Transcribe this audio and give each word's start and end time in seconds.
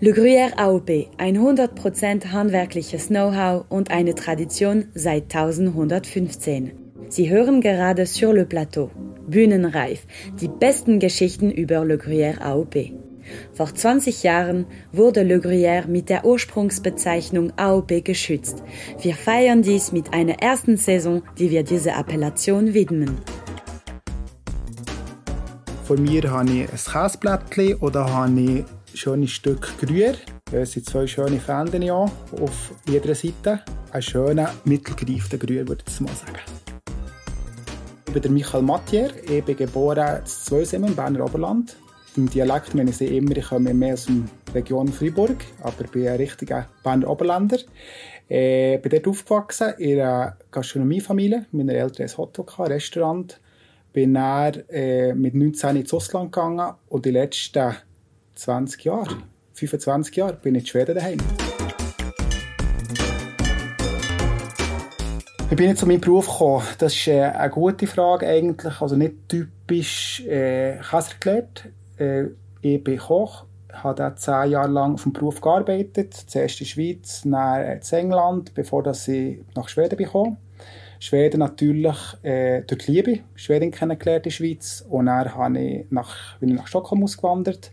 Le 0.00 0.12
Gruyère 0.12 0.56
AOP, 0.56 1.08
ein 1.16 1.36
100% 1.36 2.30
handwerkliches 2.30 3.08
Know-how 3.08 3.64
und 3.68 3.90
eine 3.90 4.14
Tradition 4.14 4.84
seit 4.94 5.34
1115. 5.34 6.70
Sie 7.08 7.28
hören 7.28 7.60
gerade 7.60 8.06
Sur 8.06 8.32
le 8.32 8.44
Plateau, 8.44 8.92
Bühnenreif, 9.26 10.06
die 10.40 10.46
besten 10.46 11.00
Geschichten 11.00 11.50
über 11.50 11.84
Le 11.84 11.96
Gruyère 11.96 12.40
AOP. 12.42 12.92
Vor 13.54 13.74
20 13.74 14.22
Jahren 14.22 14.66
wurde 14.92 15.24
Le 15.24 15.40
Gruyère 15.40 15.88
mit 15.88 16.10
der 16.10 16.24
Ursprungsbezeichnung 16.24 17.52
AOP 17.56 18.04
geschützt. 18.04 18.62
Wir 19.02 19.16
feiern 19.16 19.62
dies 19.62 19.90
mit 19.90 20.14
einer 20.14 20.40
ersten 20.40 20.76
Saison, 20.76 21.22
die 21.40 21.50
wir 21.50 21.64
dieser 21.64 21.96
Appellation 21.96 22.72
widmen. 22.72 23.18
Von 25.82 26.02
mir 26.04 26.30
habe 26.30 26.50
ich 26.50 26.68
ein 26.70 26.78
Käseblättchen 26.92 27.74
oder 27.80 28.14
habe 28.14 28.40
ich 28.40 28.64
schönes 28.98 29.30
Stück 29.30 29.68
Gruyère. 29.80 30.16
Es 30.50 30.72
sind 30.72 30.86
zwei 30.86 31.06
schöne 31.06 31.38
Fäden 31.38 31.82
ja, 31.82 31.94
auf 31.94 32.72
jeder 32.88 33.14
Seite. 33.14 33.60
Ein 33.92 34.02
schöner, 34.02 34.52
mittelgereifter 34.64 35.36
Gruyère, 35.36 35.68
würde 35.68 35.84
ich 35.86 36.00
mal 36.00 36.12
sagen. 36.12 36.38
Ich 38.06 38.12
bin 38.12 38.22
der 38.22 38.30
Michael 38.30 38.62
Mathier. 38.62 39.10
Ich 39.24 39.44
bin 39.44 39.56
geboren 39.56 40.18
in 40.18 40.26
Zweisim 40.26 40.84
im 40.84 40.96
Berner 40.96 41.24
Oberland. 41.24 41.76
Im 42.16 42.28
Dialekt 42.28 42.74
meine 42.74 42.90
ich 42.90 43.00
immer, 43.00 43.36
ich 43.36 43.46
komme 43.46 43.72
mehr 43.72 43.94
aus 43.94 44.06
der 44.06 44.54
Region 44.54 44.88
Freiburg, 44.88 45.36
aber 45.62 45.84
ich 45.84 45.90
bin 45.90 46.08
ein 46.08 46.16
richtiger 46.16 46.68
Berner 46.82 47.08
Oberländer. 47.08 47.58
Äh, 48.28 48.76
ich 48.76 48.82
bin 48.82 48.90
dort 48.90 49.06
aufgewachsen, 49.06 49.74
in 49.78 50.00
einer 50.00 50.36
Gastronomiefamilie. 50.50 51.46
Meine 51.52 51.74
Eltern 51.74 52.08
hatten 52.08 52.12
ein 52.12 52.18
Hotel, 52.18 52.44
ein 52.58 52.72
Restaurant. 52.72 53.40
Bin 53.92 54.14
dann 54.14 54.54
äh, 54.70 55.14
mit 55.14 55.34
19 55.34 55.76
ins 55.76 55.94
Ausland 55.94 56.32
gegangen 56.32 56.74
und 56.88 57.06
die 57.06 57.10
letzten 57.10 57.76
20 58.38 58.84
Jahre, 58.84 59.16
25 59.54 60.14
Jahre, 60.14 60.34
bin 60.34 60.54
ich 60.54 60.62
in 60.62 60.66
Schweden 60.66 60.94
daheim. 60.94 61.18
Wie 65.48 65.54
bin 65.56 65.70
ich 65.70 65.76
zu 65.76 65.86
meinem 65.86 66.00
Beruf 66.00 66.28
gekommen? 66.28 66.64
Das 66.78 66.94
ist 66.94 67.08
äh, 67.08 67.22
eine 67.22 67.50
gute 67.50 67.88
Frage 67.88 68.28
eigentlich, 68.28 68.80
also 68.80 68.94
nicht 68.94 69.28
typisch 69.28 70.20
äh, 70.26 70.78
Käser 70.78 71.14
gelernt. 71.18 71.68
Äh, 71.96 72.26
ich 72.60 72.84
bin 72.84 72.98
Koch, 72.98 73.44
habe 73.72 73.96
da 73.96 74.14
zehn 74.14 74.52
Jahre 74.52 74.70
lang 74.70 74.94
auf 74.94 75.02
dem 75.02 75.12
Beruf 75.12 75.40
gearbeitet, 75.40 76.14
zuerst 76.14 76.60
in 76.60 76.66
der 76.66 76.70
Schweiz, 76.70 77.22
dann 77.24 77.64
in 77.64 77.80
England, 77.90 78.54
bevor 78.54 78.84
dass 78.84 79.08
ich 79.08 79.40
nach 79.56 79.68
Schweden 79.68 79.96
bin 79.96 80.36
Schweden 81.00 81.40
natürlich 81.40 81.96
äh, 82.22 82.62
durch 82.62 82.86
die 82.86 82.92
Liebe, 82.92 83.20
Schweden 83.34 83.70
kennengelernt 83.70 84.26
in 84.26 84.30
der 84.30 84.36
Schweiz. 84.36 84.84
Und 84.88 85.06
dann 85.06 85.34
habe 85.34 85.58
ich 85.58 85.86
nach, 85.90 86.38
bin 86.38 86.50
ich 86.50 86.56
nach 86.56 86.66
Stockholm 86.66 87.04
ausgewandert, 87.04 87.70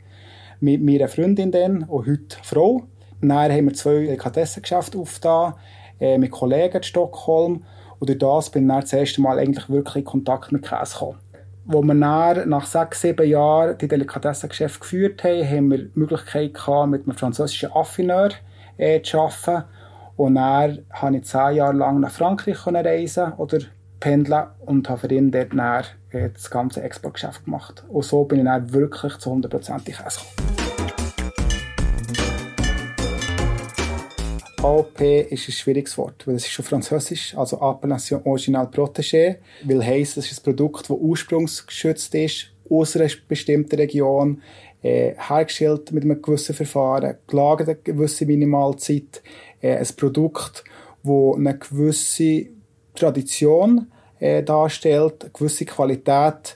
mit 0.59 0.81
meiner 0.81 1.07
Freundin 1.07 1.51
dann, 1.51 1.83
und 1.83 2.07
heute 2.07 2.37
Frau. 2.43 2.83
Dann 3.21 3.51
haben 3.51 3.65
wir 3.65 3.73
zwei 3.73 4.05
Delikatessengeschäfte 4.05 4.97
aufgetan, 4.97 5.53
äh, 5.99 6.17
mit 6.17 6.31
Kollegen 6.31 6.77
in 6.77 6.83
Stockholm. 6.83 7.63
Und 7.99 8.09
durch 8.09 8.19
das 8.19 8.49
bin 8.49 8.63
ich 8.63 8.69
dann 8.69 8.81
das 8.81 8.93
erste 8.93 9.21
Mal 9.21 9.39
eigentlich 9.39 9.69
wirklich 9.69 9.95
in 9.97 10.05
Kontakt 10.05 10.51
mit 10.51 10.63
Käse 10.63 10.93
gekommen. 10.93 11.19
Wo 11.65 11.81
wir 11.81 11.95
dann 11.95 12.49
nach 12.49 12.65
sechs, 12.65 13.01
sieben 13.01 13.27
Jahren 13.27 13.77
die 13.77 13.87
Delikatessengeschäfte 13.87 14.79
geführt 14.79 15.23
haben, 15.23 15.49
haben 15.49 15.71
wir 15.71 15.77
die 15.79 15.91
Möglichkeit 15.95 16.53
gehabt, 16.53 16.91
mit 16.91 17.03
einem 17.03 17.17
französischen 17.17 17.71
Affineur 17.71 18.29
äh, 18.77 19.01
zu 19.01 19.19
arbeiten. 19.19 19.63
Und 20.17 20.35
dann 20.35 20.85
konnte 20.97 21.19
ich 21.19 21.25
zehn 21.25 21.55
Jahre 21.55 21.75
lang 21.75 21.99
nach 21.99 22.11
Frankreich 22.11 22.65
reisen 22.67 23.33
oder 23.33 23.59
pendeln 23.99 24.47
und 24.65 24.89
habe 24.89 25.01
für 25.01 25.13
ihn 25.13 25.31
dort 25.31 25.53
dann, 25.53 25.83
äh, 26.11 26.29
das 26.29 26.49
ganze 26.49 26.81
Exportgeschäft 26.81 27.45
gemacht. 27.45 27.83
Und 27.89 28.03
so 28.03 28.23
bin 28.25 28.39
ich 28.39 28.45
dann 28.45 28.73
wirklich 28.73 29.17
zu 29.17 29.31
100% 29.31 29.85
Käse 29.85 30.19
gekommen. 30.19 30.65
AOP 34.65 34.99
ist 35.29 35.47
ein 35.47 35.51
schwieriges 35.51 35.95
Wort, 35.95 36.25
weil 36.25 36.35
es 36.35 36.45
ist 36.45 36.51
schon 36.51 36.65
französisch, 36.65 37.37
also 37.37 37.61
Appellation 37.61 38.21
Original 38.23 38.65
Protégé, 38.65 39.35
will 39.63 39.83
heißen, 39.83 40.21
es 40.21 40.31
ist 40.31 40.39
ein 40.39 40.43
Produkt, 40.43 40.89
das 40.89 40.97
ursprungsgeschützt 40.97 42.15
ist, 42.15 42.51
aus 42.67 42.95
einer 42.95 43.09
bestimmten 43.27 43.75
Region, 43.75 44.41
äh, 44.81 45.13
hergestellt 45.17 45.91
mit 45.91 46.03
einem 46.03 46.19
gewissen 46.19 46.55
Verfahren, 46.55 47.17
gelagert 47.27 47.69
eine 47.69 47.77
gewisse 47.77 48.25
Minimalzeit, 48.25 49.21
äh, 49.61 49.77
ein 49.77 49.87
Produkt, 49.97 50.63
das 51.03 51.35
eine 51.35 51.57
gewisse 51.59 52.47
Tradition 52.95 53.91
äh, 54.19 54.43
darstellt, 54.43 55.23
eine 55.23 55.31
gewisse 55.31 55.65
Qualität 55.65 56.55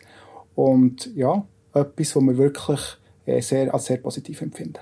und 0.55 1.15
ja, 1.15 1.45
etwas, 1.73 2.15
was 2.15 2.23
wir 2.23 2.37
wirklich 2.37 2.79
äh, 3.25 3.41
sehr, 3.41 3.73
als 3.73 3.85
sehr 3.85 3.97
positiv 3.97 4.41
empfinden. 4.41 4.79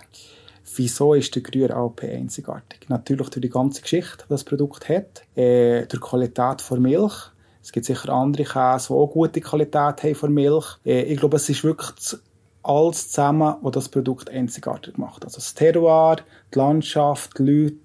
Wieso 0.75 1.13
ist 1.13 1.33
der 1.35 1.43
Gruyère 1.43 1.73
AOP 1.73 2.03
einzigartig? 2.03 2.87
Natürlich 2.87 3.29
durch 3.29 3.41
die 3.41 3.49
ganze 3.49 3.81
Geschichte, 3.81 4.25
die 4.25 4.29
das 4.29 4.43
Produkt 4.43 4.89
hat, 4.89 5.23
äh, 5.35 5.85
durch 5.85 6.01
die 6.01 6.09
Qualität 6.09 6.63
der 6.69 6.79
Milch. 6.79 7.31
Es 7.63 7.71
gibt 7.71 7.85
sicher 7.85 8.09
andere 8.09 8.43
Käse, 8.43 8.87
die 8.89 8.93
auch 8.93 9.07
gute 9.07 9.41
Qualität 9.41 10.03
haben 10.03 10.15
von 10.15 10.33
Milch. 10.33 10.77
Äh, 10.85 11.03
ich 11.03 11.19
glaube, 11.19 11.37
es 11.37 11.49
ist 11.49 11.63
wirklich 11.63 12.19
alles 12.63 13.09
zusammen, 13.09 13.55
was 13.61 13.71
das 13.71 13.89
Produkt 13.89 14.29
einzigartig 14.29 14.97
macht. 14.97 15.25
Also 15.25 15.37
das 15.37 15.53
Terroir, 15.53 16.17
die 16.53 16.59
Landschaft, 16.59 17.37
die 17.39 17.43
Leute, 17.43 17.77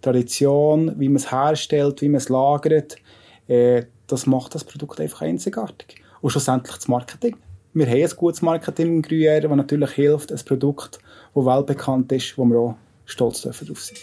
Tradition, 0.00 0.98
wie 0.98 1.08
man 1.08 1.16
es 1.16 1.30
herstellt, 1.30 2.00
wie 2.02 2.08
man 2.08 2.18
es 2.18 2.28
lagert, 2.28 2.96
äh, 3.48 3.84
das 4.06 4.26
macht 4.26 4.54
das 4.54 4.64
Produkt 4.64 5.00
einfach 5.00 5.22
einzigartig. 5.22 6.02
Und 6.20 6.30
schlussendlich 6.30 6.76
das 6.76 6.88
Marketing. 6.88 7.36
Wir 7.74 7.86
haben 7.86 8.02
ein 8.02 8.16
gutes 8.16 8.42
Marketing 8.42 8.86
im 8.96 9.02
Gruyère, 9.02 9.40
das 9.40 9.50
natürlich 9.50 9.90
hilft, 9.90 10.32
ein 10.32 10.40
Produkt 10.44 11.00
wo 11.34 11.44
weltbekannt 11.46 12.10
ist, 12.12 12.36
wo 12.36 12.44
wir 12.44 12.58
auch 12.58 12.74
stolz 13.04 13.42
dürfen 13.42 13.68
drauf 13.68 13.80
sein. 13.80 13.96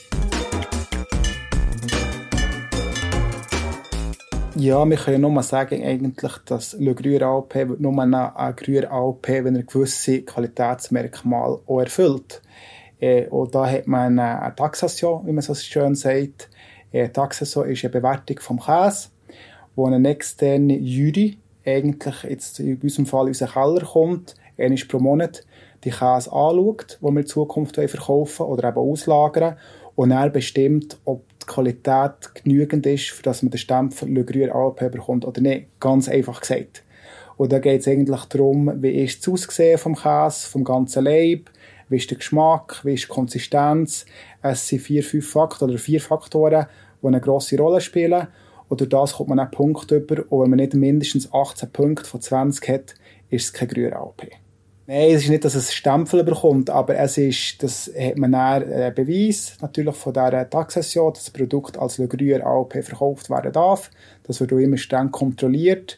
Ja, 4.58 4.90
wir 4.90 4.96
können 4.96 5.20
nur 5.20 5.32
mal 5.32 5.44
sagen, 5.44 5.84
eigentlich, 5.84 6.32
dass 6.46 6.74
Le 6.80 6.94
Gruyère 6.94 7.26
AOP 7.26 7.78
nur 7.78 8.02
ein 8.02 8.14
Gruyère 8.14 8.88
AOP, 8.88 9.28
wenn 9.28 9.58
er 9.58 9.64
gewisse 9.64 10.22
Qualitätsmerkmale 10.22 11.60
auch 11.68 11.80
erfüllt. 11.82 12.42
Äh, 13.02 13.28
und 13.28 13.54
da 13.54 13.70
hat 13.70 13.86
man 13.88 14.18
eine 14.18 14.56
Taxation, 14.56 15.28
wie 15.28 15.34
man 15.34 15.42
so 15.42 15.54
schön 15.56 15.94
sagt. 15.96 16.50
Äh, 16.94 17.10
Taxation 17.10 17.68
ist 17.68 17.84
eine 17.84 17.92
Bewertung 17.92 18.40
vom 18.40 18.62
Käse, 18.62 19.10
wo 19.76 19.86
eine 19.86 20.10
externe 20.10 20.78
Jury 20.78 21.38
eigentlich 21.66 22.24
jetzt 22.24 22.60
in 22.60 22.80
unserem 22.82 23.06
Fall 23.06 23.26
in 23.26 23.30
unseren 23.30 23.52
Keller 23.52 23.86
kommt, 23.86 24.36
einmal 24.58 24.80
pro 24.88 25.00
Monat, 25.00 25.44
die 25.84 25.90
Käse 25.90 26.32
anschaut, 26.32 27.00
die 27.02 27.06
wir 27.06 27.20
in 27.20 27.26
Zukunft 27.26 27.76
verkaufen 27.76 28.46
oder 28.46 28.70
eben 28.70 28.78
auslagern 28.78 29.58
und 29.96 30.12
er 30.12 30.30
bestimmt, 30.30 30.98
ob 31.06 31.24
die 31.42 31.46
Qualität 31.46 32.34
genügend 32.36 32.86
ist, 32.86 33.10
für 33.10 33.24
dass 33.24 33.42
man 33.42 33.52
den 33.52 33.58
Stempel 33.58 34.10
Le 34.10 34.22
Gruyère 34.22 34.52
AOP 34.52 34.92
bekommt 34.92 35.26
oder 35.26 35.42
nicht. 35.42 35.68
Ganz 35.80 36.10
einfach 36.10 36.42
gesagt. 36.42 36.84
Und 37.38 37.52
da 37.52 37.60
geht 37.60 37.82
es 37.82 37.88
eigentlich 37.88 38.26
darum, 38.26 38.72
wie 38.82 39.04
ist 39.04 39.26
das 39.26 39.34
Aussehen 39.34 39.78
vom 39.78 39.96
Käse, 39.96 40.50
vom 40.50 40.64
ganzen 40.64 41.04
Leib, 41.04 41.50
wie 41.90 41.98
ist 41.98 42.10
der 42.10 42.18
Geschmack, 42.18 42.82
wie 42.84 42.94
ist 42.94 43.04
die 43.04 43.10
Konsistenz. 43.10 44.06
Es 44.42 44.68
sind 44.68 44.82
vier, 44.82 45.04
fünf 45.04 45.30
Faktoren 45.30 45.72
oder 45.72 45.80
vier 45.80 46.02
Faktoren, 46.02 46.66
die 47.02 47.08
eine 47.08 47.22
grosse 47.22 47.58
Rolle 47.58 47.82
spielen. 47.82 48.28
Und 48.70 48.82
durch 48.82 48.90
das 48.90 49.14
kommt 49.14 49.30
man 49.30 49.40
einen 49.40 49.52
Punkt 49.52 49.92
über. 49.92 50.24
Und 50.30 50.42
wenn 50.42 50.50
man 50.50 50.60
nicht 50.60 50.74
mindestens 50.74 51.32
18 51.32 51.70
Punkte 51.72 52.10
von 52.10 52.22
20 52.22 52.68
hat, 52.70 52.96
ist 53.30 53.46
es 53.46 53.54
kein 53.54 53.68
Gruyère 53.68 53.94
AOP. 53.94 54.28
Nein, 54.88 55.10
es 55.16 55.24
ist 55.24 55.30
nicht, 55.30 55.44
dass 55.44 55.56
es 55.56 55.74
Stempel 55.74 56.24
bekommt, 56.24 56.70
aber 56.70 56.96
es 56.96 57.18
ist, 57.18 57.64
das 57.64 57.92
hat 58.00 58.18
man 58.18 58.34
dann 58.34 58.64
einen 58.64 58.94
Beweis, 58.94 59.58
natürlich 59.60 59.96
von 59.96 60.14
dieser 60.14 60.48
Taxation, 60.48 61.12
dass 61.12 61.24
das 61.24 61.34
Produkt 61.34 61.80
als 61.80 61.98
Gruyère 61.98 62.44
AOP 62.44 62.84
verkauft 62.84 63.32
werden 63.32 63.52
darf. 63.52 63.90
Das 64.24 64.40
wird 64.40 64.54
auch 64.54 64.58
immer 64.58 64.78
streng 64.78 65.10
kontrolliert. 65.12 65.98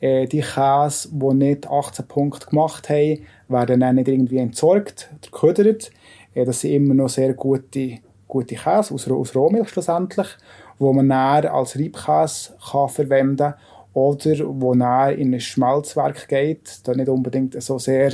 Äh, 0.00 0.26
die 0.26 0.40
Käse, 0.40 1.10
die 1.12 1.34
nicht 1.34 1.68
18 1.68 2.06
Punkte 2.08 2.46
gemacht 2.46 2.88
haben, 2.88 3.18
werden 3.48 3.80
dann 3.80 3.96
nicht 3.96 4.08
irgendwie 4.08 4.38
entsorgt 4.38 5.10
oder 5.12 5.30
geködert. 5.30 5.90
Äh, 6.34 6.46
das 6.46 6.60
sind 6.60 6.72
immer 6.72 6.94
noch 6.94 7.10
sehr 7.10 7.34
gute, 7.34 7.98
gute 8.26 8.54
Käse, 8.54 8.94
aus 8.94 9.08
Rohmilch 9.36 9.68
schlussendlich, 9.68 10.28
wo 10.78 10.92
man 10.92 11.08
dann 11.08 11.46
als 11.46 11.78
Reibkäse 11.78 12.54
verwenden 12.88 13.36
kann 13.36 13.54
oder 13.94 14.36
wo 14.46 14.72
er 14.74 15.12
in 15.16 15.34
ein 15.34 15.40
Schmelzwerk 15.40 16.28
geht, 16.28 16.80
da 16.84 16.94
nicht 16.94 17.08
unbedingt 17.08 17.60
so 17.62 17.78
sehr 17.78 18.12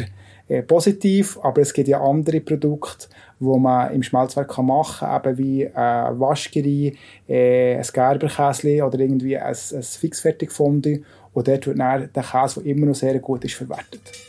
äh, 0.49 0.63
positiv, 0.63 1.39
aber 1.43 1.61
es 1.61 1.73
gibt 1.73 1.89
ja 1.89 2.01
andere 2.01 2.41
Produkte, 2.41 3.09
wo 3.39 3.59
man 3.59 3.93
im 3.93 4.03
Schmelzwerk 4.03 4.51
kann 4.51 4.67
machen 4.67 5.07
kann, 5.07 5.23
eben 5.23 5.39
wie 5.39 5.63
äh, 5.65 5.75
Waschgeri, 5.75 6.97
äh, 7.29 7.77
ein 7.77 7.87
Gerberkäse 7.93 8.85
oder 8.85 8.99
irgendwie 8.99 9.37
ein, 9.37 9.55
ein 9.55 9.83
Fixfertigfondue 9.83 11.03
und 11.33 11.47
dort 11.47 11.67
wird 11.67 11.79
dann 11.79 12.11
der 12.13 12.23
Käse, 12.23 12.63
der 12.63 12.73
immer 12.73 12.87
noch 12.87 12.95
sehr 12.95 13.19
gut 13.21 13.45
ist, 13.45 13.55
verwertet. 13.55 14.28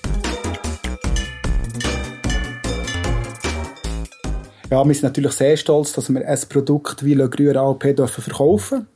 Ja, 4.72 4.86
wir 4.86 4.94
sind 4.94 5.02
natürlich 5.02 5.32
sehr 5.32 5.58
stolz, 5.58 5.94
dass 5.94 6.14
wir 6.14 6.24
ein 6.24 6.40
Produkt 6.48 7.04
wie 7.04 7.16
Le 7.16 7.26
Gruyère 7.26 8.08
verkaufen 8.08 8.36
dürfen 8.36 8.88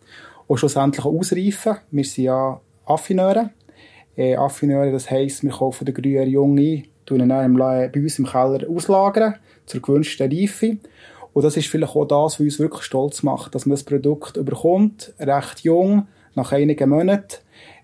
und 0.45 0.57
schlussendlich 0.59 1.03
auch 1.03 1.11
ausreifen. 1.11 1.77
Wir 1.89 2.03
sind 2.03 2.25
ja 2.25 2.61
Affineure. 2.85 3.49
Äh, 4.15 4.35
Affineure, 4.35 4.91
das 4.91 5.09
heisst, 5.09 5.41
wir 5.41 5.49
kaufen 5.49 5.85
den 5.85 5.95
Gruyère 5.95 6.25
jung 6.25 6.59
ein, 6.59 6.83
tun 7.07 7.21
ihn 7.21 7.29
dann 7.29 7.57
bei 7.57 7.89
uns 7.95 8.19
im 8.19 8.27
Keller 8.27 8.69
auslagern, 8.69 9.37
zur 9.65 9.81
gewünschten 9.81 10.31
Reife. 10.31 10.77
Und 11.33 11.43
das 11.43 11.57
ist 11.57 11.69
vielleicht 11.69 11.95
auch 11.95 12.05
das, 12.05 12.33
was 12.33 12.39
uns 12.39 12.59
wirklich 12.59 12.83
stolz 12.83 13.23
macht, 13.23 13.55
dass 13.55 13.65
man 13.65 13.73
das 13.73 13.83
Produkt 13.83 14.37
überkommt, 14.37 15.15
recht 15.19 15.61
jung, 15.61 16.05
nach 16.35 16.51
einigen 16.51 16.91
Monaten, 16.91 17.37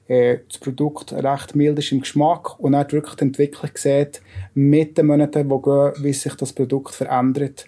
äh, 0.10 0.40
das 0.48 0.58
Produkt 0.58 1.14
recht 1.14 1.56
mild 1.56 1.78
ist 1.78 1.92
im 1.92 2.02
Geschmack 2.02 2.60
und 2.60 2.72
dann 2.74 2.92
wirklich 2.92 3.16
die 3.16 3.26
Entwicklung 3.26 3.72
sieht, 3.76 4.22
mit 4.56 4.98
den 4.98 5.06
Monaten, 5.06 5.48
die 5.48 5.62
gehen, 5.62 5.94
wie 6.04 6.14
sich 6.14 6.34
das 6.34 6.52
Produkt 6.52 6.96
verändert. 6.96 7.68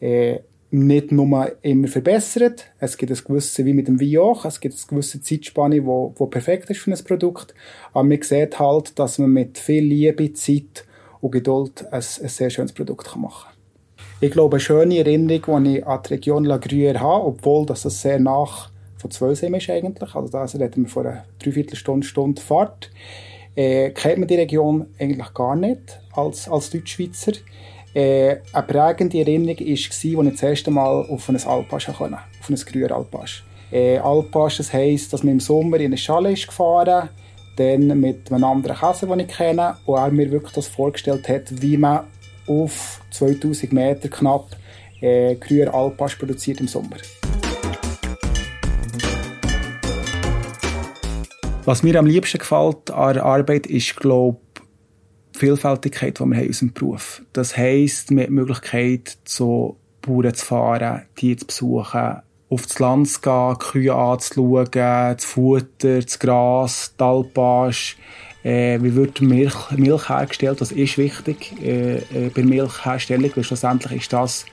Äh, 0.00 0.40
nicht 0.70 1.12
nur 1.12 1.52
immer 1.60 1.86
verbessert. 1.86 2.64
Es 2.78 2.96
gibt 2.96 3.12
ein 3.12 3.18
gewisses, 3.22 3.62
wie 3.62 3.74
mit 3.74 3.88
dem 3.88 4.00
Wein 4.00 4.18
auch, 4.18 4.46
es 4.46 4.58
gibt 4.58 4.74
eine 4.74 4.86
gewisse 4.88 5.20
Zeitspanne, 5.20 5.84
wo, 5.84 6.14
wo 6.16 6.26
perfekt 6.26 6.70
ist 6.70 6.80
für 6.80 6.90
ein 6.90 7.04
Produkt. 7.04 7.54
Aber 7.92 8.04
man 8.04 8.22
sieht 8.22 8.58
halt, 8.58 8.98
dass 8.98 9.18
man 9.18 9.30
mit 9.30 9.58
viel 9.58 9.84
Liebe, 9.84 10.32
Zeit 10.32 10.86
und 11.20 11.32
Geduld 11.32 11.84
ein, 11.92 11.96
ein 11.96 12.02
sehr 12.02 12.48
schönes 12.48 12.72
Produkt 12.72 13.14
machen 13.16 13.50
kann. 13.50 14.06
Ich 14.22 14.30
glaube, 14.30 14.56
eine 14.56 14.60
schöne 14.60 14.98
Erinnerung, 14.98 15.64
die 15.64 15.78
ich 15.78 15.86
an 15.86 16.00
die 16.06 16.14
Region 16.14 16.44
La 16.44 16.56
Gruyère 16.56 17.00
habe, 17.00 17.26
obwohl 17.26 17.66
das 17.66 17.82
sehr 17.82 18.18
nach 18.18 18.71
von 19.02 19.10
Zwölsheim 19.10 19.54
ist 19.54 19.68
eigentlich, 19.68 20.14
also 20.14 20.28
da 20.28 20.44
reden 20.44 20.84
wir 20.84 20.88
von 20.88 21.06
einer 21.06 21.24
Dreiviertelstunde, 21.42 22.06
Stunde 22.06 22.40
Fahrt, 22.40 22.90
äh, 23.56 23.90
kennt 23.90 24.18
man 24.18 24.28
die 24.28 24.36
Region 24.36 24.86
eigentlich 24.98 25.34
gar 25.34 25.56
nicht 25.56 26.00
als, 26.12 26.48
als 26.48 26.70
Deutschschweizer. 26.70 27.32
Äh, 27.94 28.36
eine 28.52 28.66
prägende 28.66 29.18
Erinnerung 29.18 29.58
war, 29.58 30.20
als 30.20 30.26
ich 30.26 30.32
das 30.32 30.42
erste 30.42 30.70
Mal 30.70 31.04
auf 31.10 31.28
ein 31.28 31.36
Alpage 31.36 31.92
konnte, 31.98 32.18
auf 32.40 32.48
ein 32.48 32.54
Grüner 32.54 32.92
Alpage. 32.92 33.44
Äh, 33.72 33.98
Alpage, 33.98 34.58
das 34.58 34.72
heisst, 34.72 35.12
dass 35.12 35.24
man 35.24 35.32
im 35.32 35.40
Sommer 35.40 35.78
in 35.78 35.86
eine 35.86 35.98
Schale 35.98 36.32
ist 36.32 36.46
gefahren 36.46 37.08
dann 37.56 38.00
mit 38.00 38.32
einem 38.32 38.44
anderen 38.44 38.78
Käse, 38.78 39.06
den 39.06 39.20
ich 39.20 39.28
kenne, 39.28 39.76
und 39.84 39.96
er 39.98 40.10
mir 40.10 40.30
wirklich 40.30 40.52
das 40.52 40.68
vorgestellt 40.68 41.28
hat, 41.28 41.60
wie 41.60 41.76
man 41.76 42.04
auf 42.46 43.02
2000 43.10 43.72
Meter 43.74 44.08
knapp 44.08 44.56
äh, 45.02 45.34
Grüner 45.34 45.74
Alpage 45.74 46.16
produziert 46.18 46.60
im 46.60 46.68
Sommer. 46.68 46.96
Was 51.64 51.84
mir 51.84 51.96
am 51.96 52.06
liebsten 52.06 52.38
gefällt 52.38 52.90
an 52.90 53.14
der 53.14 53.24
Arbeit 53.24 53.68
ist, 53.68 53.94
glaube 53.94 54.40
Vielfältigkeit, 55.32 56.18
die 56.18 56.24
wir 56.24 56.36
haben 56.36 56.42
in 56.42 56.48
unserem 56.48 56.72
Beruf. 56.72 57.22
Das 57.32 57.56
heisst, 57.56 58.10
haben 58.10 58.18
die 58.18 58.30
Möglichkeit, 58.30 59.16
zu 59.24 59.76
Bauern 60.00 60.34
zu 60.34 60.44
fahren, 60.44 61.02
die 61.18 61.36
zu 61.36 61.46
besuchen, 61.46 62.16
auf 62.50 62.66
das 62.66 62.78
Land 62.80 63.08
zu 63.08 63.20
gehen, 63.20 63.58
Kühe 63.60 63.94
anzuschauen, 63.94 64.68
das 64.72 65.24
Futter, 65.24 66.00
das 66.00 66.18
Gras, 66.18 66.94
die 66.98 67.04
Alpage, 67.04 67.96
äh, 68.42 68.82
wie 68.82 68.96
wird 68.96 69.20
Milch, 69.20 69.70
Milch 69.70 70.08
hergestellt, 70.08 70.60
das 70.60 70.72
ist 70.72 70.98
wichtig 70.98 71.54
äh, 71.62 71.98
äh, 71.98 72.30
bei 72.34 72.42
Milchherstellung, 72.42 73.30
weil 73.36 73.44
schlussendlich 73.44 74.02
ist 74.02 74.12
das 74.12 74.44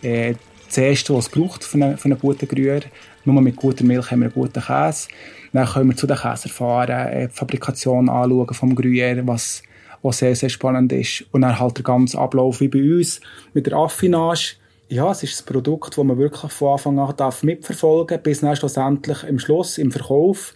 äh, 0.00 0.34
das 0.66 0.78
Erste, 0.78 1.14
was 1.14 1.26
es 1.26 1.30
braucht 1.30 1.62
für 1.62 1.76
einen, 1.76 1.98
für 1.98 2.06
einen 2.06 2.18
guten 2.18 2.48
Grüher. 2.48 2.80
Nur 3.24 3.40
mit 3.40 3.56
guter 3.56 3.84
Milch 3.84 4.10
haben 4.10 4.20
wir 4.20 4.26
einen 4.26 4.34
guten 4.34 4.62
Käse. 4.62 5.08
Dann 5.52 5.66
können 5.66 5.90
wir 5.90 5.96
zu 5.96 6.06
den 6.06 6.16
Käser 6.16 6.48
fahren, 6.48 6.90
äh, 6.90 7.28
die 7.28 7.34
Fabrikation 7.34 8.08
anschauen 8.08 8.54
vom 8.54 8.74
Gruyère, 8.74 9.26
was 9.26 9.62
was 10.04 10.18
sehr, 10.18 10.36
sehr 10.36 10.50
spannend 10.50 10.92
ist. 10.92 11.24
Und 11.32 11.40
dann 11.40 11.58
halt 11.58 11.78
der 11.78 11.84
ganze 11.84 12.18
Ablauf 12.18 12.60
wie 12.60 12.68
bei 12.68 12.82
uns 12.82 13.20
mit 13.54 13.66
der 13.66 13.74
Affinage. 13.74 14.56
Ja, 14.88 15.10
es 15.10 15.22
ist 15.22 15.40
ein 15.40 15.52
Produkt, 15.52 15.96
das 15.96 16.04
man 16.04 16.18
wirklich 16.18 16.52
von 16.52 16.72
Anfang 16.72 16.98
an 16.98 17.16
darf 17.16 17.42
mitverfolgen 17.42 18.22
bis 18.22 18.40
dann 18.40 18.54
schlussendlich 18.54 19.24
im 19.24 19.38
Schluss, 19.38 19.78
im 19.78 19.90
Verkauf. 19.90 20.54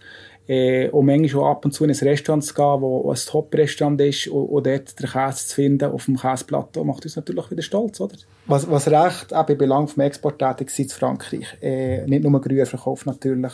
Äh, 0.48 0.88
und 0.88 1.06
manchmal 1.06 1.44
auch 1.44 1.50
ab 1.50 1.64
und 1.64 1.72
zu 1.72 1.84
in 1.84 1.90
ein 1.90 1.96
Restaurant 1.96 2.42
zu 2.42 2.54
gehen, 2.54 2.80
wo 2.80 3.10
ein 3.10 3.16
Top-Restaurant 3.16 4.00
ist 4.00 4.28
und, 4.28 4.46
und 4.46 4.66
dort 4.66 4.98
den 4.98 5.08
Käse 5.08 5.46
zu 5.46 5.54
finden 5.54 5.92
auf 5.92 6.06
dem 6.06 6.16
Käseplateau, 6.16 6.84
macht 6.84 7.04
uns 7.04 7.16
natürlich 7.16 7.50
wieder 7.50 7.62
stolz, 7.62 8.00
oder? 8.00 8.16
Was, 8.46 8.68
was 8.70 8.88
recht 8.88 9.34
auch 9.34 9.44
bei 9.44 9.54
Belang 9.54 9.88
vom 9.88 10.02
Export 10.02 10.38
tätig 10.38 10.76
ist, 10.78 10.94
Frankreich. 10.94 11.58
Äh, 11.60 12.06
nicht 12.06 12.24
nur 12.24 12.40
Grühe 12.40 12.64
verkauft 12.64 13.06
natürlich. 13.06 13.52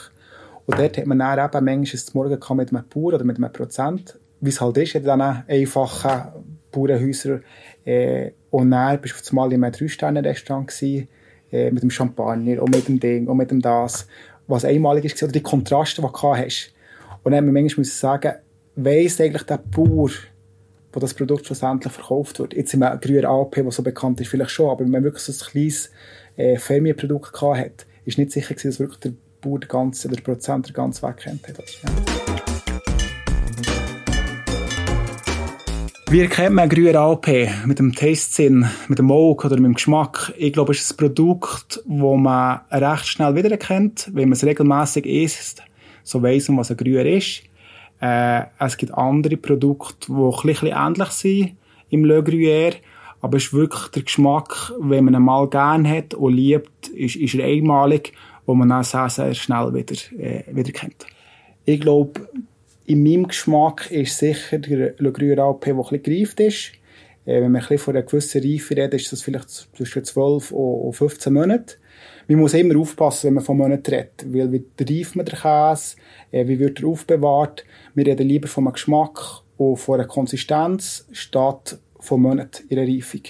Und 0.67 0.79
dort 0.79 0.97
hat 0.97 1.07
man 1.07 1.19
dann 1.19 1.39
eben 1.39 1.65
manchmal 1.65 2.01
das 2.01 2.15
Morgen 2.15 2.57
mit 2.57 2.73
einem 2.73 2.85
Bauer 2.89 3.15
oder 3.15 3.25
mit 3.25 3.37
einem 3.37 3.53
Prozent 3.53 4.19
wie 4.45 4.51
es 4.51 4.61
halt 4.61 4.77
ist 4.77 4.95
in 4.95 5.03
diesen 5.03 5.21
einfachen 5.21 6.45
Bauernhäusern. 6.71 7.43
Äh, 7.85 8.33
und 8.51 8.71
dann 8.71 9.01
bist 9.01 9.15
du 9.15 9.21
auf 9.21 9.31
einmal 9.31 9.53
in 9.53 9.65
einem 9.65 9.73
Drei-Sterne-Restaurant 9.73 10.83
äh, 10.83 11.71
mit 11.71 11.83
dem 11.83 11.91
Champagner 11.91 12.63
und 12.63 12.75
mit 12.75 12.89
dem 12.89 13.01
Ding 13.01 13.27
und 13.27 13.37
mit 13.37 13.51
dem 13.51 13.63
das, 13.63 14.07
was 14.47 14.65
einmalig 14.65 15.07
ist, 15.07 15.23
oder 15.23 15.33
die 15.33 15.43
Kontraste, 15.43 16.03
die 16.03 16.09
du 16.09 16.37
hast. 16.37 16.74
Und 17.25 17.33
dann 17.33 17.39
haben 17.39 17.55
wir 17.55 17.63
manchmal 17.63 17.85
sagen, 17.85 18.35
weiss 18.77 19.19
eigentlich 19.19 19.45
der 19.45 19.57
Bauer, 19.57 20.11
wo 20.93 21.01
das 21.01 21.15
Produkt 21.15 21.47
schlussendlich 21.47 21.93
verkauft 21.93 22.39
wird. 22.39 22.53
Jetzt 22.53 22.75
im 22.75 22.81
grünen 23.01 23.25
AP, 23.25 23.65
das 23.65 23.77
so 23.77 23.83
bekannt 23.83 24.21
ist, 24.21 24.29
vielleicht 24.29 24.51
schon, 24.51 24.69
aber 24.69 24.85
wenn 24.85 24.91
man 24.91 25.05
wirklich 25.05 25.23
so 25.23 25.33
ein 25.33 25.51
kleines 25.51 25.91
äh, 26.37 26.59
Familienprodukt 26.59 27.41
hat, 27.41 27.87
ist 28.05 28.19
nicht 28.19 28.31
sicher 28.31 28.55
gewesen, 28.55 28.69
dass 28.69 28.79
wirklich 28.79 29.01
der 29.01 29.13
Bauer 29.41 29.59
den 29.59 29.69
ganzen, 29.69 30.13
der 30.13 30.21
Prozent 30.21 30.69
den 30.69 30.75
ganzen 30.75 31.09
Weg. 31.09 31.25
Ja. 31.25 31.33
Wie 36.11 36.21
erkennt 36.21 36.55
man 36.55 36.69
grüne 36.69 37.01
Alpe? 37.01 37.49
Mit 37.65 37.79
dem 37.79 37.95
Tastsinn, 37.95 38.69
mit 38.89 38.99
dem 38.99 39.11
Auge 39.11 39.47
oder 39.47 39.57
mit 39.57 39.65
dem 39.65 39.75
Geschmack? 39.75 40.35
Ich 40.37 40.53
glaube, 40.53 40.73
es 40.73 40.83
ist 40.83 40.93
ein 40.93 40.97
Produkt, 40.99 41.83
das 41.87 41.87
man 41.87 42.61
recht 42.71 43.07
schnell 43.07 43.35
wiedererkennt. 43.35 44.11
Wenn 44.13 44.29
man 44.29 44.35
es 44.35 44.45
regelmäßig 44.45 45.07
isst, 45.07 45.63
so 46.05 46.23
weiss 46.23 46.49
man, 46.49 46.59
was 46.59 46.71
ein 46.71 46.77
Grüher 46.77 47.05
ist. 47.05 47.43
Äh, 48.01 48.43
es 48.59 48.77
gibt 48.77 48.95
andere 48.95 49.37
Produkte, 49.37 50.07
die 50.09 50.13
ein 50.13 50.47
bisschen 50.47 50.69
ähnlich 50.69 51.09
sind 51.09 51.57
im 51.91 52.05
Le 52.05 52.21
Gruyère. 52.21 52.75
Aber 53.21 53.39
es 53.39 53.45
ist 53.45 53.55
wirklich 53.55 53.89
der 53.89 54.03
Geschmack, 54.03 54.73
wenn 54.79 55.07
man 55.07 55.15
ihn 55.15 55.23
mal 55.23 55.49
gerne 55.49 55.89
hat 55.89 56.13
und 56.13 56.35
liebt, 56.35 56.89
ist, 56.89 57.17
ist 57.17 57.35
er 57.35 57.47
einmalig, 57.47 58.13
wo 58.45 58.55
man 58.55 58.69
dann 58.69 58.85
sehr, 58.85 59.09
sehr 59.09 59.33
schnell 59.33 59.73
wieder, 59.73 59.95
äh, 60.19 60.45
wieder 60.55 60.73
kennt. 60.73 61.07
Ich 61.65 61.81
glaube, 61.81 62.29
in 62.85 63.03
meinem 63.03 63.29
Geschmack 63.29 63.91
ist 63.91 64.19
sicher 64.19 64.59
der 64.59 64.95
Le 64.99 65.11
Gruyère 65.11 65.39
Alpé, 65.39 65.67
der 65.67 65.75
ein 65.75 65.79
bisschen 65.79 66.03
gereift 66.03 66.41
ist. 66.41 66.73
Äh, 67.25 67.41
wenn 67.41 67.53
man 67.53 67.57
ein 67.57 67.61
bisschen 67.61 67.79
von 67.79 67.97
einer 67.97 68.05
gewissen 68.05 68.43
Reife 68.43 68.77
redet, 68.77 69.01
ist 69.01 69.11
das 69.11 69.23
vielleicht 69.23 69.49
zwischen 69.49 70.05
12 70.05 70.53
und 70.53 70.93
15 70.93 71.33
Monaten. 71.33 71.77
Man 72.29 72.39
muss 72.39 72.55
immer 72.55 72.79
aufpassen, 72.79 73.29
wenn 73.29 73.35
man 73.35 73.45
von 73.45 73.57
Monaten 73.57 73.91
redet, 73.91 74.25
weil 74.27 74.53
wie 74.53 74.65
reift 74.81 75.17
man 75.17 75.27
den 75.27 75.39
Käse, 75.39 75.97
äh, 76.31 76.47
wie 76.47 76.59
wird 76.59 76.81
er 76.81 76.89
aufbewahrt. 76.89 77.65
Wir 77.95 78.07
reden 78.07 78.29
lieber 78.29 78.49
von 78.49 78.65
einem 78.65 78.73
Geschmack 78.73 79.43
und 79.57 79.77
von 79.77 79.97
einer 79.97 80.09
Konsistenz 80.09 81.07
statt 81.13 81.79
von 82.01 82.23
Monaten 82.23 82.67
in 82.69 82.77
der 82.77 82.89
Reifung. 82.89 83.23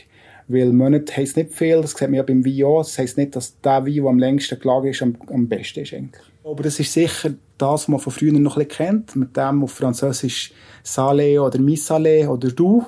Weil 0.46 0.72
Monate 0.72 1.16
heisst 1.16 1.36
nicht 1.36 1.54
viel, 1.54 1.80
das 1.80 1.92
sieht 1.92 2.02
man 2.02 2.14
ja 2.14 2.22
beim 2.22 2.44
Wein 2.44 2.64
auch. 2.64 2.82
Das 2.82 2.98
heisst 2.98 3.16
nicht, 3.16 3.34
dass 3.34 3.58
der 3.60 3.86
Wein, 3.86 3.94
der 3.94 4.04
am 4.04 4.18
längsten 4.18 4.58
gelagert 4.58 4.94
ist, 4.94 5.02
am, 5.02 5.16
am 5.28 5.48
besten 5.48 5.80
ist 5.80 5.94
eigentlich. 5.94 6.22
Aber 6.44 6.62
das 6.62 6.78
ist 6.78 6.92
sicher 6.92 7.30
das, 7.56 7.82
was 7.82 7.88
man 7.88 7.98
von 7.98 8.12
früher 8.12 8.32
noch 8.32 8.58
ein 8.58 8.66
bisschen 8.66 8.86
kennt, 8.86 9.16
mit 9.16 9.36
dem 9.36 9.62
auf 9.62 9.72
Französisch 9.72 10.52
Salé 10.84 11.40
oder 11.40 11.58
Missalé 11.58 12.28
oder 12.28 12.48
Du. 12.48 12.84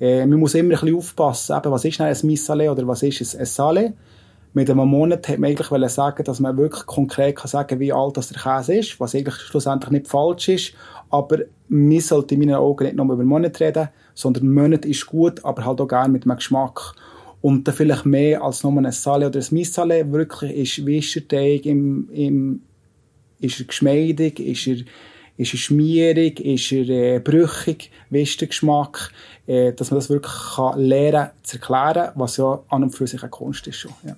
Äh, 0.00 0.24
man 0.26 0.38
muss 0.38 0.54
immer 0.54 0.74
ein 0.74 0.80
bisschen 0.80 0.96
aufpassen, 0.96 1.56
eben, 1.56 1.72
was 1.72 1.84
ist 1.84 2.00
ein 2.00 2.14
Missalé 2.14 2.70
oder 2.70 2.86
was 2.86 3.02
ist 3.02 3.34
ein 3.34 3.44
Salé. 3.44 3.92
Mit 4.54 4.70
einem 4.70 4.88
Monat 4.88 5.28
hat 5.28 5.38
man 5.38 5.50
eigentlich 5.50 5.90
sagen, 5.90 6.22
dass 6.22 6.38
man 6.38 6.56
wirklich 6.56 6.86
konkret 6.86 7.36
kann 7.36 7.48
sagen 7.48 7.80
wie 7.80 7.92
alt 7.92 8.16
das 8.16 8.28
der 8.28 8.40
Käse 8.40 8.76
ist, 8.76 9.00
was 9.00 9.14
eigentlich 9.14 9.34
schlussendlich 9.34 9.90
nicht 9.90 10.08
falsch 10.08 10.48
ist. 10.48 10.74
Aber 11.10 11.38
man 11.68 12.00
sollte 12.00 12.34
in 12.34 12.40
meinen 12.40 12.54
Augen 12.54 12.84
nicht 12.84 12.96
nur 12.96 13.12
über 13.12 13.24
Monat 13.24 13.60
reden, 13.60 13.88
sondern 14.14 14.52
Monat 14.52 14.84
ist 14.84 15.06
gut, 15.06 15.44
aber 15.44 15.64
halt 15.64 15.80
auch 15.80 15.88
gerne 15.88 16.12
mit 16.12 16.24
einem 16.24 16.36
Geschmack. 16.36 16.94
Und 17.40 17.66
dann 17.66 17.74
vielleicht 17.74 18.06
mehr 18.06 18.42
als 18.42 18.62
nur 18.62 18.72
ein 18.72 18.86
Salé 18.86 19.26
oder 19.26 19.40
ein 19.40 19.44
Missalé 19.44 20.10
wirklich 20.12 20.78
ist, 20.78 20.86
wie 20.86 20.98
ist 20.98 21.14
der 21.16 21.28
Teig 21.28 21.66
im, 21.66 22.08
im 22.12 22.62
ist 23.40 23.60
er 23.60 23.66
geschmeidig? 23.66 24.38
Ist 24.38 24.66
er, 24.68 24.76
ist 25.36 25.52
er 25.52 25.58
schmierig? 25.58 26.40
Ist 26.40 26.70
er 26.72 26.88
äh, 26.88 27.18
brüchig? 27.18 27.90
Wie 28.10 28.22
ist 28.22 28.40
der 28.40 28.48
Geschmack? 28.48 29.10
Äh, 29.46 29.72
dass 29.72 29.90
man 29.90 29.98
das 29.98 30.08
wirklich 30.08 30.32
kann 30.54 30.80
lernen 30.80 31.30
zu 31.42 31.58
erklären, 31.58 32.12
was 32.14 32.36
ja 32.36 32.62
an 32.68 32.84
und 32.84 32.90
für 32.90 33.06
sich 33.06 33.20
eine 33.22 33.30
Kunst 33.30 33.66
ist 33.66 33.76
schon. 33.76 33.92
Ja. 34.04 34.16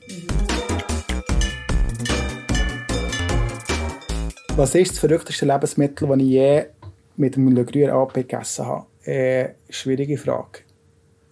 Was 4.57 4.75
ist 4.75 4.93
das 4.93 4.99
verrückteste 4.99 5.47
Lebensmittel, 5.47 6.09
das 6.09 6.19
ich 6.19 6.25
je 6.25 6.65
mit 7.17 7.37
einem 7.37 7.53
Le 7.53 7.63
Gruyère 7.63 7.93
AP 7.93 8.15
gegessen 8.15 8.67
habe? 8.67 8.87
Äh, 9.05 9.55
schwierige 9.71 10.19
Frage. 10.19 10.61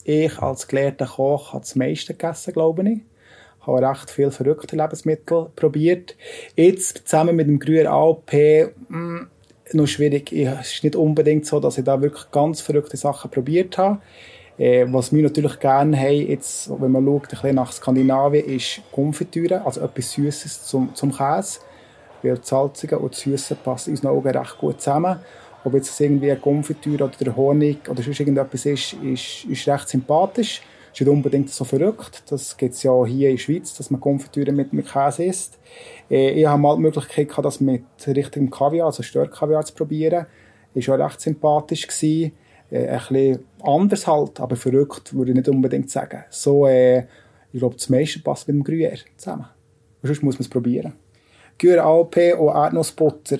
Ich 0.05 0.39
als 0.39 0.67
gelehrter 0.67 1.07
Koch 1.07 1.53
habe 1.53 1.63
das 1.63 1.75
meiste 1.77 2.15
gegessen, 2.15 2.53
glaube 2.53 2.89
ich 2.89 3.01
habe 3.67 3.81
recht 3.81 4.11
viele 4.11 4.31
verrückte 4.31 4.77
Lebensmittel 4.77 5.47
probiert. 5.57 6.17
Jetzt 6.55 7.09
zusammen 7.09 7.35
mit 7.35 7.47
dem 7.47 7.59
grünen 7.59 7.87
AOP 7.87 8.31
mh, 8.33 8.99
mm, 8.99 9.29
noch 9.73 9.87
schwierig. 9.87 10.33
Es 10.33 10.75
ist 10.75 10.85
nicht 10.85 10.97
unbedingt 10.97 11.47
so, 11.47 11.61
dass 11.61 11.79
ich 11.79 11.85
da 11.85 12.01
wirklich 12.01 12.31
ganz 12.31 12.61
verrückte 12.61 12.97
Sachen 12.97 13.31
probiert 13.31 13.79
habe. 13.79 13.99
Äh, 14.59 14.87
was 14.89 15.13
wir 15.13 15.23
natürlich 15.23 15.59
gerne 15.59 15.99
haben, 15.99 16.29
jetzt, 16.29 16.71
wenn 16.81 16.93
man 16.93 17.05
schaut, 17.05 17.25
ein 17.25 17.29
bisschen 17.29 17.55
nach 17.57 17.73
Skandinavien, 17.73 18.45
ist 18.45 18.83
Konfitüre, 18.93 19.65
also 19.65 19.81
etwas 19.81 20.13
Süßes 20.13 20.65
zum, 20.65 20.95
zum 20.95 21.13
Käse. 21.13 21.61
Weil 22.23 22.37
das 22.37 22.49
Salzige 22.49 22.99
und 22.99 23.13
das 23.13 23.21
Süße 23.21 23.57
passen 23.57 23.91
in 23.91 23.97
unseren 23.97 24.13
Augen 24.13 24.37
recht 24.37 24.59
gut 24.59 24.81
zusammen. 24.81 25.19
ob 25.65 25.75
jetzt 25.75 25.99
irgendwie 25.99 26.31
eine 26.31 26.41
Konfitüre 26.41 27.05
oder 27.05 27.17
der 27.19 27.35
Honig 27.35 27.89
oder 27.89 28.03
sonst 28.03 28.21
irgendetwas 28.21 28.67
ist, 28.67 28.93
ist, 29.03 29.45
ist 29.45 29.69
recht 29.69 29.89
sympathisch. 29.89 30.61
Ist 30.95 31.01
nicht 31.01 31.11
unbedingt 31.11 31.51
so 31.51 31.65
verrückt. 31.65 32.23
Das 32.31 32.57
gibt 32.57 32.75
es 32.75 32.85
ja 32.85 33.05
hier 33.05 33.31
in 33.31 33.35
der 33.35 33.43
Schweiz, 33.43 33.77
dass 33.77 33.91
man 33.91 34.01
Konfitüre 34.01 34.53
mit, 34.53 34.73
mit 34.73 34.87
Käse 34.87 35.25
isst. 35.25 35.59
Äh, 36.09 36.31
ich 36.31 36.47
habe 36.47 36.63
mal 36.63 36.77
die 36.77 36.83
Möglichkeit 36.83 37.29
gehabt, 37.29 37.45
das 37.45 37.61
mit 37.61 37.83
richtigem 38.07 38.49
Kaviar, 38.49 38.87
also 38.87 39.03
Störkaviar 39.03 39.65
zu 39.65 39.75
probieren. 39.75 40.27
Ist 40.73 40.89
auch 40.89 40.97
recht 40.97 41.21
sympathisch 41.21 41.89
gewesen. 41.89 42.31
Äh, 42.71 42.87
ein 42.87 43.01
bisschen 43.09 43.45
anders 43.61 44.07
halt, 44.07 44.39
aber 44.39 44.55
verrückt 44.55 45.13
würde 45.13 45.33
ich 45.33 45.37
nicht 45.37 45.49
unbedingt 45.49 45.91
sagen. 45.91 46.27
So, 46.31 46.69
äh, 46.69 47.07
ich 47.53 47.59
glaube, 47.59 47.75
das 47.75 47.89
meiste 47.89 48.21
passt 48.21 48.47
mit 48.47 48.57
dem 48.57 48.63
Gruyère 48.63 49.01
zusammen. 49.17 49.47
Und 50.01 50.07
sonst 50.07 50.23
muss 50.23 50.37
man 50.37 50.43
es 50.43 50.49
probieren. 50.49 50.93
Gruyère 51.59 51.81
AOP 51.81 52.39
und 52.39 52.55
Erdnussbutter, 52.55 53.39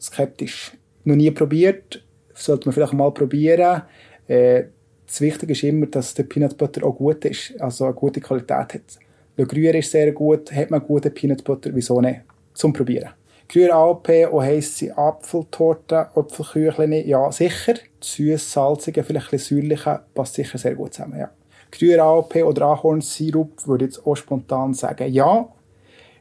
skeptisch. 0.00 0.72
Noch 1.04 1.14
nie 1.14 1.30
probiert, 1.30 2.04
sollte 2.34 2.66
man 2.66 2.74
vielleicht 2.74 2.92
mal 2.92 3.12
probieren. 3.12 3.82
Äh, 4.26 4.64
das 5.08 5.22
Wichtige 5.22 5.52
ist 5.52 5.62
immer, 5.62 5.86
dass 5.86 6.12
der 6.12 6.24
Peanut 6.24 6.56
Butter 6.58 6.84
auch 6.84 6.94
gut 6.94 7.24
ist, 7.24 7.58
also 7.60 7.86
eine 7.86 7.94
gute 7.94 8.20
Qualität 8.20 8.74
hat. 8.74 8.98
Le 9.36 9.44
Gruyère 9.44 9.78
ist 9.78 9.90
sehr 9.90 10.12
gut, 10.12 10.52
hat 10.52 10.70
man 10.70 10.82
gute 10.82 11.10
Peanut 11.10 11.42
Butter, 11.42 11.70
wieso 11.72 12.00
nicht? 12.00 12.20
Zum 12.52 12.74
Probieren. 12.74 13.10
Gruyère 13.48 13.72
AOP 13.72 14.30
und 14.30 14.42
heisse 14.42 14.96
Apfeltorte, 14.98 16.14
Apfelküchlein, 16.14 16.92
ja 17.06 17.32
sicher. 17.32 17.74
Süß, 18.00 18.52
salzige, 18.52 19.02
vielleicht 19.02 19.28
ein 19.28 19.30
bisschen 19.30 19.62
säuerliche, 19.62 20.00
passt 20.14 20.34
sicher 20.34 20.58
sehr 20.58 20.74
gut 20.74 20.92
zusammen, 20.92 21.18
ja. 21.18 21.30
Gruyère 21.72 22.00
AOP 22.00 22.36
oder 22.44 22.66
Ahornsirup 22.66 23.66
würde 23.66 23.86
ich 23.86 23.92
jetzt 23.92 24.06
auch 24.06 24.14
spontan 24.14 24.74
sagen, 24.74 25.10
ja. 25.10 25.48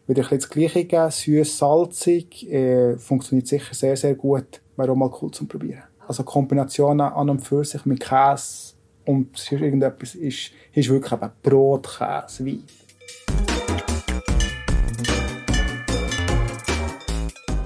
Wieder 0.07 0.23
ein 0.23 0.29
bisschen 0.29 0.39
das 0.39 0.49
Gleiche, 0.49 1.11
süß, 1.11 1.57
salzig, 1.57 2.49
äh, 2.49 2.95
funktioniert 2.95 3.47
sicher 3.47 3.75
sehr, 3.75 3.97
sehr 3.97 4.15
gut. 4.15 4.61
Wäre 4.77 4.91
auch 4.93 4.95
mal 4.95 5.11
cool 5.21 5.31
zum 5.31 5.49
Probieren. 5.49 5.83
Also 6.07 6.23
Kombinationen 6.23 7.01
an 7.01 7.29
und 7.29 7.39
für 7.41 7.65
sich 7.65 7.85
mit 7.85 7.99
Käse 7.99 8.76
und 9.07 9.51
irgendetwas 9.51 10.15
ist, 10.15 10.51
ist 10.73 10.89
wirklich 10.89 11.13
eben 11.13 11.31
Brot, 11.41 11.87
Käse, 11.97 12.45
Wein. 12.45 12.63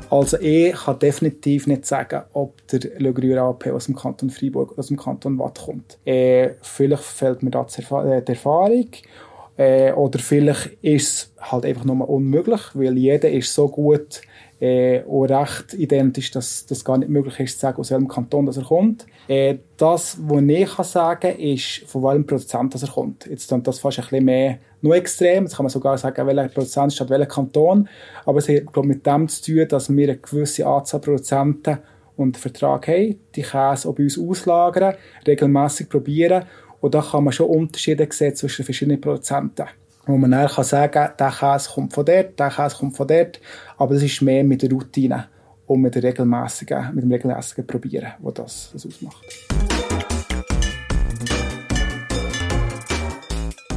Also 0.10 0.38
ich 0.40 0.74
kann 0.74 1.00
definitiv 1.00 1.68
nicht 1.68 1.86
sagen, 1.86 2.24
ob 2.34 2.68
der 2.68 2.82
Le 3.00 3.12
Gruyère 3.12 3.50
AP 3.50 3.68
aus 3.68 3.86
dem 3.86 3.96
Kanton 3.96 4.30
Freiburg 4.30 4.72
oder 4.72 4.80
aus 4.80 4.88
dem 4.88 4.98
Kanton 4.98 5.40
Watt 5.40 5.62
kommt. 5.64 6.00
Äh, 6.06 6.56
vielleicht 6.62 7.04
fehlt 7.04 7.42
mir 7.44 7.50
da 7.50 7.62
äh, 7.62 8.22
die 8.22 8.32
Erfahrung 8.34 8.88
äh, 9.56 9.94
oder 9.94 10.20
vielleicht 10.20 10.78
ist 10.82 11.08
es 11.08 11.34
halt 11.52 11.66
einfach 11.66 11.86
nur 11.86 12.10
unmöglich, 12.10 12.62
weil 12.74 12.98
jeder 12.98 13.32
ist 13.32 13.54
so 13.54 13.70
gut 13.70 14.22
äh, 14.62 15.04
auch 15.06 15.24
recht 15.24 15.74
identisch, 15.74 16.30
dass 16.30 16.68
das 16.68 16.86
gar 16.86 17.00
nicht 17.00 17.10
möglich 17.10 17.40
ist, 17.40 17.56
zu 17.56 17.62
sagen, 17.62 17.80
aus 17.80 17.90
welchem 17.90 18.08
Kanton 18.08 18.46
dass 18.46 18.58
er 18.58 18.64
kommt. 18.64 19.08
Äh, 19.28 19.58
das, 19.76 20.20
was 20.22 20.44
ich 20.44 20.76
kann 20.76 20.86
sagen 20.86 21.40
ist, 21.40 21.84
von 21.88 22.04
welchem 22.04 22.28
Produzent 22.28 22.76
dass 22.76 22.84
er 22.84 22.90
kommt. 22.90 23.26
Jetzt 23.26 23.52
dann 23.52 23.64
das 23.64 23.80
fast 23.80 23.98
ein 23.98 24.04
bisschen 24.04 24.26
mehr 24.26 24.60
nur 24.82 24.96
extrem. 24.96 25.46
Jetzt 25.46 25.58
kann 25.58 25.64
man 25.64 25.72
sogar 25.72 25.98
sagen, 25.98 26.28
welcher 26.28 26.48
Produzent 26.50 26.94
statt 26.94 27.10
welcher 27.10 27.26
Kanton. 27.26 27.90
Aber 28.24 28.38
es 28.38 28.48
hat, 28.48 28.72
glaube 28.72 28.88
mit 28.88 29.04
dem 29.06 29.28
zu 29.28 29.44
tun, 29.44 29.68
dass 29.68 29.90
wir 29.90 30.10
eine 30.10 30.18
gewisse 30.18 30.68
Anzahl 30.68 31.02
Produzenten 31.02 31.80
und 32.16 32.38
Vertrag 32.38 32.88
haben, 32.88 33.20
die 33.34 33.42
Käse 33.42 33.90
auch 33.90 33.96
bei 33.96 34.04
uns 34.04 34.20
auslagern, 34.20 34.94
regelmäßig 35.26 35.90
probieren. 35.90 36.44
Und 36.82 36.94
da 36.94 37.02
kann 37.02 37.24
man 37.24 37.34
schon 37.34 37.48
Unterschiede 37.48 38.08
sehen 38.12 38.36
zwischen 38.36 38.64
verschiedenen 38.64 39.02
Produzenten 39.02 39.66
wo 40.06 40.18
man 40.18 40.32
dann 40.32 40.48
kann 40.48 40.64
sagen 40.64 40.92
kann, 40.92 41.12
der 41.18 41.32
Käse 41.32 41.70
kommt 41.70 41.94
von 41.94 42.06
dort, 42.06 42.40
der 42.40 42.50
Käse 42.50 42.76
kommt 42.76 42.98
von 42.98 43.08
dort, 43.08 43.40
aber 43.78 43.94
das 43.94 44.04
ist 44.04 44.22
mehr 44.22 44.44
mit 44.44 44.62
der 44.62 44.72
Routine 44.72 45.28
und 45.68 45.82
mit, 45.82 45.96
der 45.96 46.04
regelmäßigen, 46.04 46.96
mit 46.96 47.04
dem 47.04 47.12
regelmäßigen 47.12 47.68
Probieren, 47.68 48.14
wo 48.20 48.32
das, 48.32 48.72
das 48.74 48.86
ausmacht. 48.86 49.24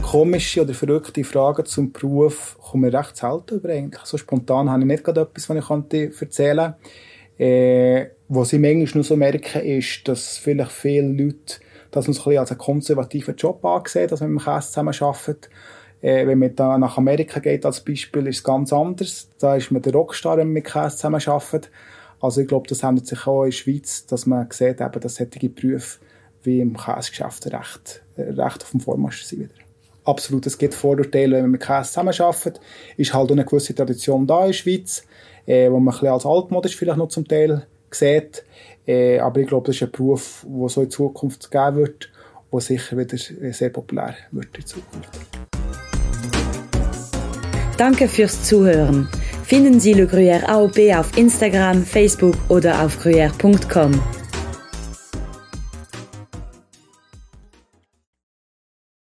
Komische 0.03 0.63
oder 0.63 0.75
verrückte 0.75 1.25
Fragen 1.25 1.67
zum 1.67 1.93
Beruf 1.93 2.57
kommen 2.63 2.95
recht 2.95 3.17
selten 3.17 3.57
über 3.57 3.71
eigentlich. 3.71 4.05
So 4.05 4.17
spontan 4.17 4.71
habe 4.71 4.81
ich 4.81 4.87
nicht 4.87 5.05
gerade 5.05 5.23
etwas, 5.23 5.49
was 5.49 5.57
ich 5.57 6.21
erzählen 6.21 6.75
könnte. 6.75 7.45
Äh, 7.45 8.11
was 8.29 8.53
ich 8.53 8.61
manchmal 8.61 8.95
nur 8.95 9.05
so 9.05 9.17
merke, 9.17 9.59
ist, 9.59 10.07
dass 10.07 10.39
vielleicht 10.39 10.73
viele 10.73 11.09
Leute 11.09 11.57
das 11.91 12.09
uns 12.09 12.27
ein 12.27 12.39
als 12.39 12.51
einen 12.51 12.59
konservativen 12.59 13.37
Job 13.37 13.65
ansehen, 13.65 14.09
dass 14.09 14.21
man 14.21 14.33
mit 14.33 14.43
dem 14.43 14.45
Käse 14.45 14.69
zusammen 14.69 14.95
arbeitet. 15.01 15.51
Äh, 16.05 16.27
wenn 16.27 16.39
man 16.39 16.55
da 16.55 16.77
nach 16.77 16.99
Amerika 16.99 17.41
geht 17.41 17.65
als 17.65 17.81
Beispiel, 17.81 18.27
ist 18.27 18.37
es 18.37 18.45
ganz 18.45 18.75
anders. 18.75 19.31
Da 19.39 19.57
ist 19.57 19.71
man 19.71 19.81
der 19.81 19.95
Rockstar, 19.95 20.37
wenn 20.37 20.49
man 20.49 20.53
mit 20.55 20.67
Käse 20.67 20.97
zusammen 20.97 21.23
arbeitet. 21.27 21.71
Also 22.21 22.43
ich 22.43 22.47
glaube, 22.47 22.69
das 22.69 22.83
ändert 22.83 23.07
sich 23.07 23.27
auch 23.27 23.45
in 23.45 23.51
der 23.51 23.57
Schweiz, 23.57 24.05
dass 24.05 24.27
man 24.27 24.47
sieht, 24.51 24.83
eben, 24.83 25.01
dass 25.01 25.15
solche 25.15 25.49
Berufe 25.49 26.01
wie 26.43 26.61
im 26.61 26.77
Käsegeschäft 26.77 27.47
recht, 27.47 28.03
recht 28.19 28.63
auf 28.63 28.71
dem 28.73 28.81
Vormarsch 28.81 29.23
sind 29.23 29.45
wieder. 29.45 29.55
Absolut, 30.05 30.45
es 30.47 30.59
gibt 30.59 30.75
Vorurteile, 30.75 31.37
wenn 31.37 31.45
man 31.45 31.53
mit 31.53 31.63
Käse 31.63 31.89
zusammenarbeitet. 31.89 32.61
Ist 32.99 33.15
halt 33.15 33.33
eine 33.33 33.47
gewisse 33.47 33.75
Tradition 33.75 34.27
da 34.27 34.41
in 34.41 34.49
der 34.49 34.53
Schweiz, 34.53 35.07
äh, 35.47 35.71
wo 35.71 35.81
man 35.81 35.95
ein 35.95 36.01
bisschen 36.01 36.13
als 36.13 36.27
altmodisch 36.27 36.77
vielleicht 36.77 36.99
noch 36.99 37.09
zum 37.09 37.27
Teil 37.27 37.67
sieht. 37.91 38.45
Äh, 38.87 39.21
aber 39.21 39.41
ich 39.41 39.47
glaube, 39.47 39.69
das 39.69 39.77
ist 39.77 39.83
ein 39.85 39.91
Beruf, 39.91 40.45
der 40.47 40.69
so 40.69 40.83
in 40.83 40.91
Zukunft 40.91 41.51
geben 41.51 41.77
wird, 41.77 42.11
der 42.53 42.61
sicher 42.61 42.99
wieder 42.99 43.17
sehr 43.55 43.71
populär 43.71 44.17
wird 44.33 44.55
in 44.59 44.67
Zukunft. 44.67 45.34
Danke 47.77 48.09
fürs 48.09 48.43
Zuhören. 48.43 49.09
Finden 49.45 49.81
Sie 49.81 49.95
Le 49.95 50.07
Gruyère 50.07 50.49
AOP 50.49 50.79
auf 50.97 51.17
Instagram, 51.17 51.85
Facebook 51.85 52.37
oder 52.49 52.85
auf 52.85 52.99
gruyère.com. 52.99 54.24